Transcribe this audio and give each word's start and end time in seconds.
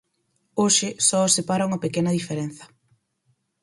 Hoxe, 0.61 0.87
só 1.07 1.19
os 1.27 1.33
separa 1.37 1.67
unha 1.67 1.83
pequena 1.85 2.15
diferenza. 2.17 2.65